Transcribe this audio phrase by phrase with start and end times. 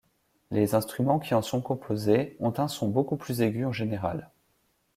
[0.49, 4.31] Les instruments qui en sont composés ont un son beaucoup plus aigu en général.